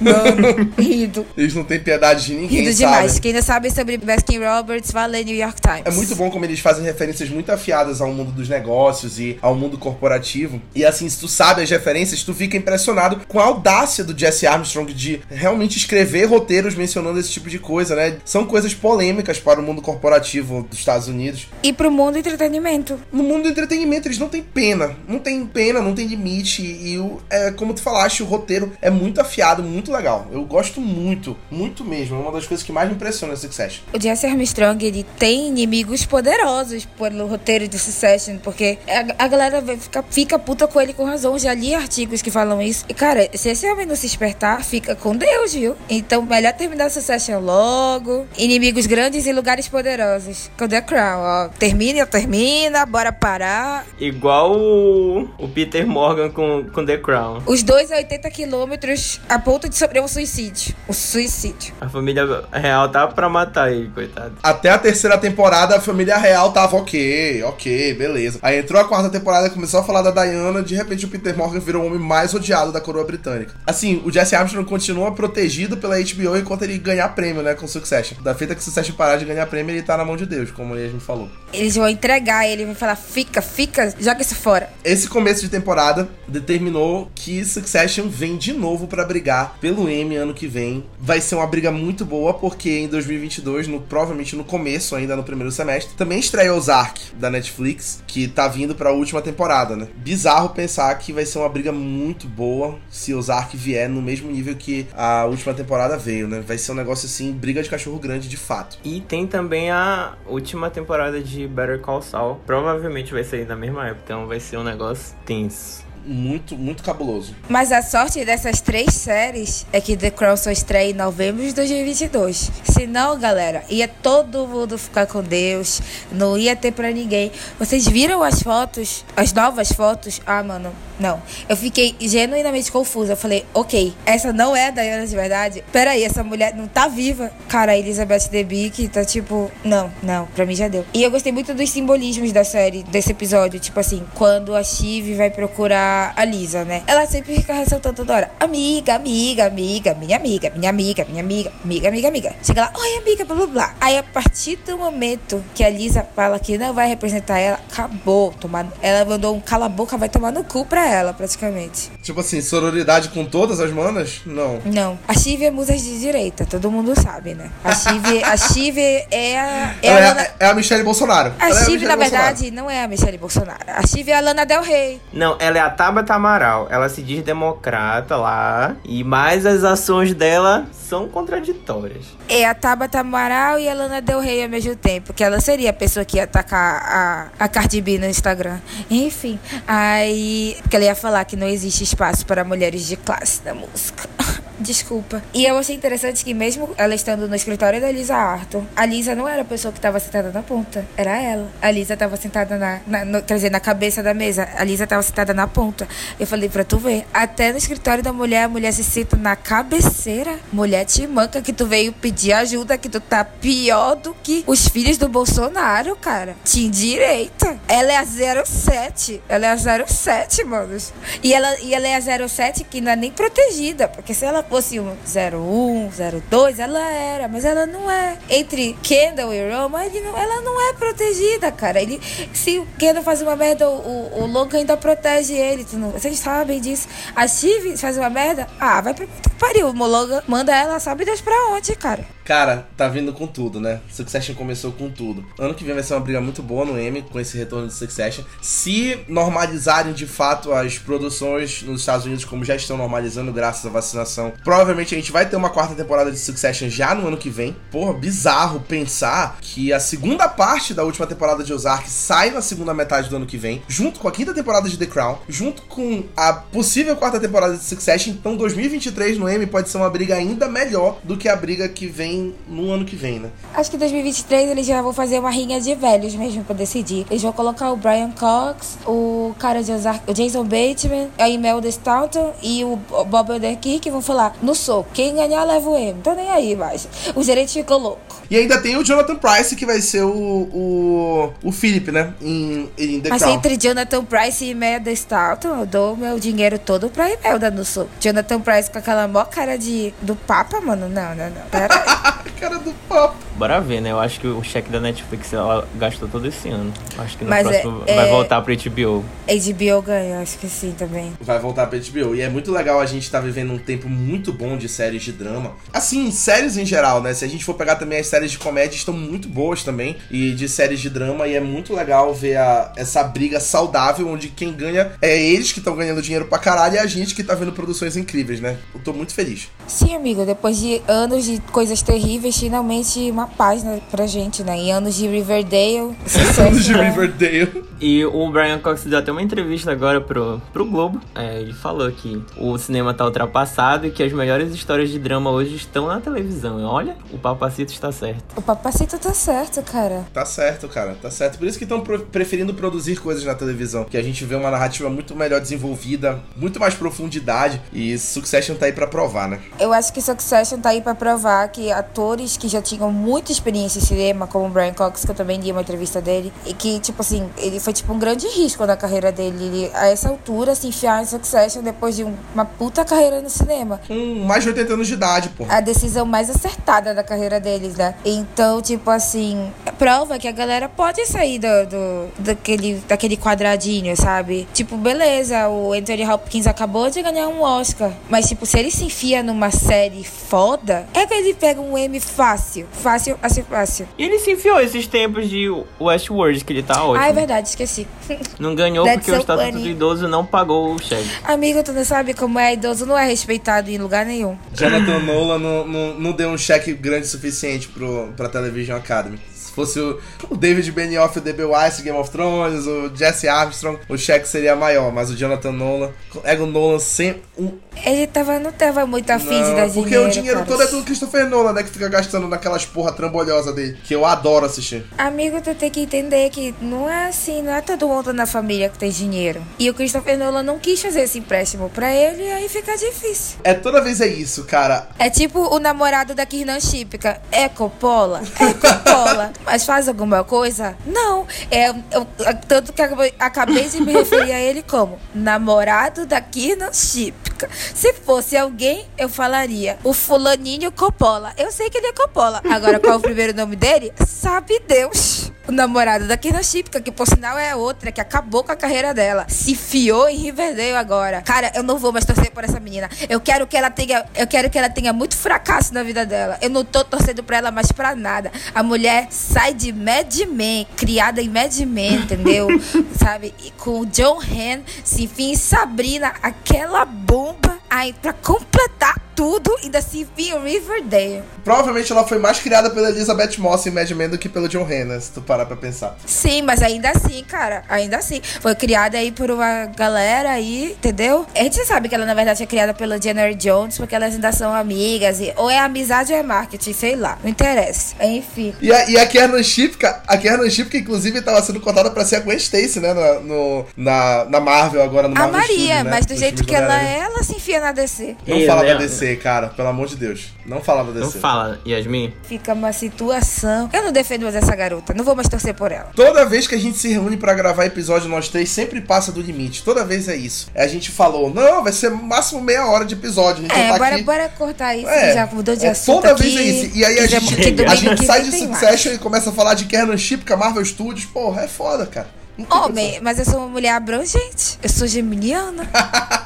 [0.01, 1.27] mano, rindo.
[1.37, 3.19] Eles não têm piedade de ninguém, Rindo demais.
[3.19, 5.83] Quem não sabe sobre Baskin Roberts, vai ler New York Times.
[5.85, 8.82] É muito bom como eles fazem referências muito afiadas ao mundo dos negócios
[9.19, 10.61] e ao mundo corporativo.
[10.75, 14.47] E assim, se tu sabe as referências, tu fica impressionado com a audácia do Jesse
[14.47, 18.19] Armstrong de realmente escrever roteiros mencionando esse tipo de coisa, né?
[18.25, 21.49] São coisas polêmicas para o mundo corporativo dos Estados Unidos.
[21.63, 22.99] E pro mundo do entretenimento.
[23.13, 24.97] No mundo do entretenimento, eles não têm pena.
[25.09, 26.63] Não tem pena, não tem limite.
[26.63, 30.27] E, o, é, como tu falaste, o roteiro é muito afiado, muito legal.
[30.31, 32.17] Eu gosto muito, muito mesmo.
[32.17, 33.83] É uma das coisas que mais me impressiona nesse Succession.
[33.93, 39.63] O Jesse Armstrong, ele tem inimigos poderosos pelo roteiro de Succession, porque a, a galera
[39.79, 41.39] fica, fica puta com ele com razão.
[41.39, 42.85] Já li artigos que falam isso.
[42.89, 45.77] E, cara, se esse homem não se despertar, fica com Deus, viu?
[45.89, 48.27] Então, melhor terminar Succession logo.
[48.37, 50.51] Inimigos grandes e lugares poderosos.
[50.59, 51.49] Com The Crown, ó.
[51.49, 53.87] Termina, termina, bora parar.
[53.99, 57.43] Igual o, o Peter Morgan com, com The Crown.
[57.47, 60.75] Os dois a 80 quilômetros a ponto de sofrer um suicídio.
[60.89, 61.75] O suicídio.
[61.81, 64.35] A família real tava pra matar ele, coitado.
[64.43, 68.39] Até a terceira temporada, a família real tava ok, ok, beleza.
[68.43, 71.59] Aí entrou a quarta temporada, começou a falar da Diana, de repente o Peter Morgan
[71.59, 73.55] virou o homem mais odiado da coroa britânica.
[73.67, 78.17] Assim, o Jesse Armstrong continua protegido pela HBO enquanto ele ganhar prêmio, né, com Succession.
[78.23, 80.75] Da feita que Succession parar de ganhar prêmio, ele tá na mão de Deus, como
[80.75, 81.29] a gente falou.
[81.53, 84.71] Eles vão entregar ele, vão falar, fica, fica, joga isso fora.
[84.85, 90.33] Esse começo de temporada determinou que Succession vem de novo para brigar pelo Emmy ano
[90.33, 90.85] que vem.
[90.99, 95.25] Vai ser uma briga muito boa, porque em 2022, no, provavelmente no começo, ainda no
[95.25, 99.89] primeiro semestre, também estreia Ozark, da Netflix, que tá vindo pra última temporada, né?
[99.97, 104.55] Bizarro pensar que vai ser uma briga muito boa se Ozark vier no mesmo nível
[104.55, 106.43] que a última temporada veio, né?
[106.47, 108.79] Vai ser um negócio assim, briga de cachorro grande de fato.
[108.85, 112.41] E tem também a última temporada de Better Call Saul.
[112.47, 117.35] Provavelmente vai sair na mesma época, então vai ser um negócio tenso muito, muito cabuloso.
[117.49, 121.53] Mas a sorte dessas três séries é que The Crown só estreia em novembro de
[121.53, 122.51] 2022.
[122.65, 127.31] Senão, galera, ia todo mundo ficar com Deus, não ia ter pra ninguém.
[127.59, 130.21] Vocês viram as fotos, as novas fotos?
[130.27, 131.21] Ah, mano, não.
[131.49, 133.13] Eu fiquei genuinamente confusa.
[133.13, 135.65] Eu falei, ok, essa não é a Diana de verdade?
[135.73, 137.33] Peraí, essa mulher não tá viva?
[137.49, 140.87] Cara, a Elizabeth Debicki tá tipo, não, não, pra mim já deu.
[140.95, 143.59] E eu gostei muito dos simbolismos da série, desse episódio.
[143.59, 146.83] Tipo assim, quando a Shiv vai procurar a, Lisa, né?
[146.87, 151.53] Ela sempre fica ressaltando toda hora: amiga, amiga, amiga, minha amiga, minha amiga, minha amiga,
[151.65, 152.35] amiga, amiga, amiga.
[152.43, 153.75] Chega lá, oi, amiga, blá blá blá.
[153.81, 158.33] Aí a partir do momento que a Lisa fala que não vai representar ela, acabou.
[158.33, 161.91] Tomar, ela mandou um cala-boca, vai tomar no cu pra ela, praticamente.
[162.03, 164.21] Tipo assim, sororidade com todas as manas?
[164.27, 164.61] Não.
[164.65, 164.99] Não.
[165.07, 167.51] A Chive é musa de direita, todo mundo sabe, né?
[167.65, 169.75] A Chive, a Chive é a.
[169.83, 170.27] É, a, Lana...
[170.39, 171.33] é a Michelle Bolsonaro.
[171.39, 173.65] A Chive, é na verdade, não é a Michelle Bolsonaro.
[173.67, 175.01] A Chive é a Lana Del Rey.
[175.13, 176.69] Não, ela é a Tabata Amaral.
[176.71, 178.77] Ela se diz democrata lá.
[178.85, 182.05] E mais as ações dela são contraditórias.
[182.29, 185.13] É a Tabata Amaral e a Lana Del Rey ao mesmo tempo.
[185.13, 188.59] Que ela seria a pessoa que ia atacar a, a Cardi B no Instagram.
[188.91, 189.39] Enfim.
[189.67, 190.57] Aí.
[190.63, 194.09] Porque ela ia falar que não existe espaço para mulheres de classe na música.
[194.63, 195.23] Desculpa.
[195.35, 199.15] E eu achei interessante que mesmo ela estando no escritório da Lisa Arthur, a Lisa
[199.15, 201.51] não era a pessoa que estava sentada na ponta, era ela.
[201.61, 204.49] A Lisa estava sentada na, na no, quer dizer, na cabeça da mesa.
[204.57, 205.89] A Lisa estava sentada na ponta.
[206.19, 209.35] Eu falei pra tu ver, até no escritório da mulher, a mulher se senta na
[209.35, 210.39] cabeceira.
[210.53, 214.69] Mulher te manca que tu veio pedir ajuda, que tu tá pior do que os
[214.69, 216.37] filhos do Bolsonaro, cara.
[216.45, 217.59] Te direita.
[217.67, 219.23] Ela é a 07.
[219.29, 220.93] Ela é a 07, manos.
[221.23, 224.43] E ela, e ela é a 07 que não é nem protegida, porque se ela
[224.53, 225.91] um 01,
[226.29, 228.19] 02, ela era, mas ela não é.
[228.29, 231.81] Entre Kendall e Roma, não, ela não é protegida, cara.
[231.81, 232.01] Ele,
[232.35, 235.67] se o Kendall faz uma merda, o, o Logan ainda protege ele.
[235.73, 236.87] Não, vocês sabem disso.
[237.17, 239.07] A Steve faz uma merda, ah, vai pra
[239.43, 239.69] pariu.
[239.69, 242.07] O Logan manda ela, sabe Deus pra onde, cara.
[242.25, 243.81] Cara, tá vindo com tudo, né?
[243.91, 245.27] Succession começou com tudo.
[245.37, 247.75] Ano que vem vai ser uma briga muito boa no M com esse retorno de
[247.75, 248.25] Succession.
[248.41, 253.71] Se normalizarem de fato as produções nos Estados Unidos, como já estão normalizando graças à
[253.71, 257.31] vacinação, provavelmente a gente vai ter uma quarta temporada de Succession já no ano que
[257.31, 257.57] vem.
[257.71, 262.75] Porra, bizarro pensar que a segunda parte da última temporada de Ozark sai na segunda
[262.75, 266.05] metade do ano que vem, junto com a quinta temporada de The Crown, junto com
[266.17, 268.13] a possível quarta temporada de Succession.
[268.13, 271.87] Então 2023 no M pode ser uma briga ainda melhor do que a briga que
[271.87, 273.31] vem no ano que vem, né?
[273.55, 277.07] Acho que 2023 eles já vão fazer uma rinha de velhos mesmo pra decidir.
[277.11, 281.69] Eles vão colocar o Brian Cox, o cara de Ozark, o Jason Bateman, a Imelda
[281.69, 283.33] Staunton e o Bob
[283.81, 284.89] que vão falar no soco.
[284.93, 286.01] Quem ganhar leva o M.
[286.03, 286.89] Tô nem aí mais.
[287.15, 288.23] O gerente ficou louco.
[288.31, 292.13] E ainda tem o Jonathan Price que vai ser o o, o Philip, né?
[292.21, 293.35] Em, em The Mas Crown.
[293.35, 297.91] entre Jonathan Price e Imelda Staunton, eu dou meu dinheiro todo pra Imelda no soco.
[298.01, 300.89] Jonathan Price com aquela mó cara de do Papa, mano.
[300.89, 301.43] Não, não, não.
[301.51, 302.33] Pera aí.
[302.43, 303.17] cara do papo.
[303.37, 303.91] Bora ver, né?
[303.91, 306.73] Eu acho que o cheque da Netflix ela gastou todo esse ano.
[306.99, 308.11] Acho que no Mas próximo é, vai é...
[308.11, 309.05] voltar pro HBO.
[309.27, 311.13] HBO ganha, acho que sim também.
[311.21, 312.15] Vai voltar pro HBO.
[312.15, 315.13] E é muito legal a gente tá vivendo um tempo muito bom de séries de
[315.13, 315.53] drama.
[315.73, 317.15] Assim, séries em geral, né?
[317.15, 319.97] Se a gente for pegar também as séries de comédia, estão muito boas também.
[320.11, 321.29] E de séries de drama.
[321.29, 325.59] E é muito legal ver a, essa briga saudável, onde quem ganha é eles que
[325.59, 328.59] estão ganhando dinheiro pra caralho e a gente que tá vendo produções incríveis, né?
[328.75, 329.49] Eu tô muito feliz.
[329.67, 330.25] Sim, amigo.
[330.25, 334.57] Depois de anos de coisas terríveis, finalmente uma paz né, pra gente, né?
[334.57, 335.97] Em anos de Riverdale.
[336.39, 336.91] anos de né?
[336.91, 337.65] Riverdale.
[337.81, 341.01] E o Brian Cox deu até uma entrevista agora pro, pro Globo.
[341.15, 345.31] É, ele falou que o cinema tá ultrapassado e que as melhores histórias de drama
[345.31, 346.63] hoje estão na televisão.
[346.65, 348.23] Olha, o Papacito está certo.
[348.37, 350.05] O Papacito tá certo, cara.
[350.13, 350.97] Tá certo, cara.
[351.01, 351.39] Tá certo.
[351.39, 353.85] Por isso que estão preferindo produzir coisas na televisão.
[353.85, 357.61] Que a gente vê uma narrativa muito melhor desenvolvida, muito mais profundidade.
[357.73, 359.41] E Succession tá aí pra provar, né?
[359.59, 363.79] Eu acho que Succession tá aí pra provar que atores que já tinham muita experiência
[363.79, 366.81] em cinema, como o Brian Cox, que eu também li uma entrevista dele, e que,
[366.81, 369.45] tipo assim, ele foi tipo um grande risco na carreira dele.
[369.45, 373.31] Ele, a essa altura, se enfiar em Succession depois de um, uma puta carreira no
[373.31, 373.81] cinema.
[373.93, 375.45] Com mais de 80 anos de idade, pô.
[375.49, 377.95] A decisão mais acertada da carreira deles, né?
[378.05, 384.49] Então, tipo assim, prova que a galera pode sair do, do, daquele, daquele quadradinho, sabe?
[384.55, 387.93] Tipo, beleza, o Anthony Hopkins acabou de ganhar um Oscar.
[388.09, 392.01] Mas, tipo, se ele se enfia numa série foda, é que ele pega um M
[392.01, 392.67] fácil.
[392.73, 393.87] Fácil, assim, fácil.
[393.99, 395.49] E ele se enfiou esses tempos de
[395.81, 397.05] Westworld, que ele tá ótimo.
[397.05, 397.87] Ah, é verdade, esqueci.
[398.39, 399.63] Não ganhou That's porque o so Estatuto funny.
[399.63, 401.09] do Idoso não pagou o cheque.
[401.25, 404.37] Amigo, tu não sabe como é idoso, não é respeitado em lugar nenhum.
[404.55, 409.19] Jonathan Nolan não, não, não deu um cheque grande o suficiente pro, pra Television Academy.
[409.53, 411.45] Se fosse o, o David Benioff, o D.B.
[411.45, 414.91] Weiss, Game of Thrones, o Jesse Armstrong, o cheque seria maior.
[414.91, 415.91] Mas o Jonathan Nolan,
[416.25, 417.53] é o Nolan sem um...
[417.85, 420.07] Ele tava, não tava muito afim de Não, dar porque dinheiro.
[420.09, 420.51] o dinheiro cara.
[420.51, 421.63] todo é do Christopher Nolan, né?
[421.63, 423.77] Que fica gastando naquelas porra trambolhosa dele.
[423.85, 424.87] Que eu adoro assistir.
[424.97, 428.71] Amigo, tu tem que entender que não é assim, não é todo mundo na família
[428.71, 429.43] que tem dinheiro.
[429.59, 433.39] E o Christopher Nolan não quis fazer esse empréstimo pra ele, aí fica difícil.
[433.45, 434.89] É toda vez é isso, cara.
[434.99, 437.21] É tipo o namorado da Kirnan Shipka.
[437.31, 438.23] É Coppola?
[438.41, 439.33] É Coppola.
[439.45, 440.77] Mas faz alguma coisa?
[440.87, 441.27] Não.
[441.51, 442.07] É, eu,
[442.49, 447.49] tanto que acabei de me referir a ele como namorado da Kirnan Shipka.
[447.75, 451.33] Se fosse alguém, eu falaria o fulaninho Coppola.
[451.37, 452.41] Eu sei que ele é Coppola.
[452.51, 453.93] Agora, qual é o primeiro nome dele?
[454.07, 455.33] Sabe Deus.
[455.47, 458.95] O namorado da Kirnan Shipka, que por sinal é outra, que acabou com a carreira
[458.95, 459.27] dela.
[459.29, 461.21] Se fiou em Riverdale agora.
[461.23, 462.89] Cara, eu não vou mais torcer por essa menina.
[463.09, 466.39] Eu quero que ela tenha, eu quero que ela tenha muito fracasso na vida dela.
[466.41, 468.31] Eu não tô torcendo pra ela mais pra nada.
[468.55, 472.49] A mulher sai de Mad Men, criada em Mad Men, entendeu?
[472.97, 473.35] Sabe?
[473.45, 479.81] E com o John Han, se enfim, Sabrina, aquela bomba aí pra completar tudo, ainda
[479.83, 481.23] se em Riverdale.
[481.45, 484.65] Provavelmente ela foi mais criada pela Elizabeth Moss em Mad Men do que pelo John
[484.65, 485.97] Hanna, se tu parar pra pensar.
[486.07, 488.23] Sim, mas ainda assim, cara, ainda assim.
[488.41, 491.27] Foi criada aí por uma galera aí, entendeu?
[491.35, 494.33] A gente sabe que ela, na verdade, é criada pela Jenner Jones, porque elas ainda
[494.33, 495.21] são amigas.
[495.21, 497.19] E, ou é amizade ou é marketing, sei lá.
[497.23, 497.95] Não interessa.
[498.03, 498.55] Enfim.
[498.63, 502.17] E a, e a Kiernan Shipka, a Kiernan Shipka, inclusive, tava sendo contada pra ser
[502.17, 502.95] a Gwen Stacy, né?
[502.95, 505.91] No, no- na, na Marvel, agora no A Marvel Maria, Studios, né?
[505.91, 508.17] mas do Nos jeito que ela é, ela se enfia na DC.
[508.27, 508.79] Não Ei, fala da Léo.
[508.79, 510.33] DC, cara, pelo amor de Deus.
[510.45, 511.19] Não fala da Não DC.
[511.19, 512.13] fala, Yasmin.
[512.25, 513.71] Fica uma situação.
[513.73, 514.93] Eu não defendo mais essa garota.
[514.95, 515.91] Não vou mais torcer por ela.
[515.95, 519.21] Toda vez que a gente se reúne pra gravar episódio, nós três sempre passa do
[519.21, 519.63] limite.
[519.63, 520.49] Toda vez é isso.
[520.55, 523.45] A gente falou, não, vai ser máximo meia hora de episódio.
[523.45, 524.05] A gente já É, tá bora, aqui.
[524.05, 526.23] bora cortar isso, É, que já mudou de é, assunto toda aqui.
[526.23, 526.77] vez é isso.
[526.77, 528.59] E aí a gente, a gente sai de tem mais.
[528.61, 531.05] Succession e começa a falar de Kiernan Shipka, Marvel Studios.
[531.07, 532.09] Porra, é foda, cara.
[532.51, 534.59] Homem, mas eu sou uma mulher abrangente.
[534.63, 535.69] Eu sou geminiana.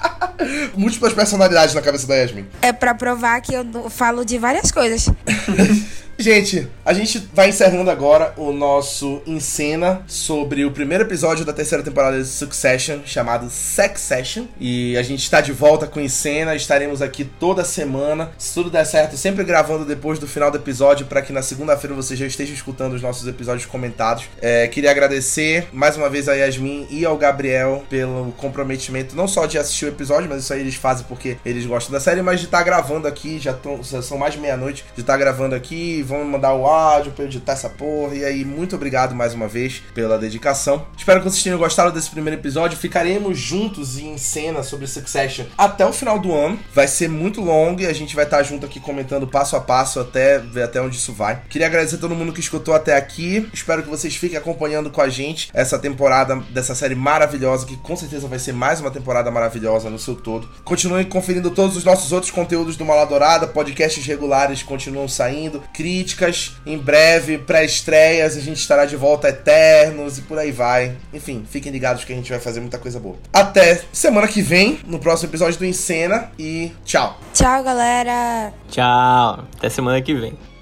[0.77, 2.47] Múltiplas personalidades na cabeça da Yasmin.
[2.63, 5.09] É pra provar que eu falo de várias coisas.
[6.19, 11.53] Gente, a gente vai encerrando agora o nosso em cena sobre o primeiro episódio da
[11.53, 14.47] terceira temporada de Succession, chamado Sex Session.
[14.59, 18.31] E a gente está de volta com em cena, estaremos aqui toda semana.
[18.39, 21.95] Se tudo der certo, sempre gravando depois do final do episódio, para que na segunda-feira
[21.95, 24.25] você já esteja escutando os nossos episódios comentados.
[24.41, 29.45] É, queria agradecer mais uma vez a Yasmin e ao Gabriel pelo comprometimento, não só
[29.45, 32.41] de assistir o episódio, mas isso aí eles fazem porque eles gostam da série, mas
[32.41, 36.06] de estar gravando aqui, já, tão, já são mais de meia-noite, de estar gravando aqui,
[36.07, 38.15] vão mandar o áudio pra editar essa porra.
[38.15, 40.87] E aí, muito obrigado mais uma vez pela dedicação.
[40.97, 42.79] Espero que vocês tenham gostado desse primeiro episódio.
[42.79, 46.59] Ficaremos juntos em cena sobre Succession até o final do ano.
[46.73, 50.01] Vai ser muito longo e a gente vai estar junto aqui comentando passo a passo
[50.01, 51.43] até ver até onde isso vai.
[51.49, 53.49] Queria agradecer a todo mundo que escutou até aqui.
[53.53, 57.97] Espero que vocês fiquem acompanhando com a gente essa temporada dessa série maravilhosa, que com
[57.97, 60.49] certeza vai ser mais uma temporada maravilhosa no seu todo.
[60.65, 65.63] Continuem conferindo todos os nossos outros conteúdos do Maladourada, podcasts regulares continuam saindo,
[65.97, 70.95] críticas, em breve, pré-estreias, a gente estará de volta eternos e por aí vai.
[71.13, 73.17] Enfim, fiquem ligados que a gente vai fazer muita coisa boa.
[73.33, 77.19] Até semana que vem, no próximo episódio do Encena e tchau.
[77.33, 78.53] Tchau, galera.
[78.69, 79.45] Tchau.
[79.57, 80.56] Até semana que vem.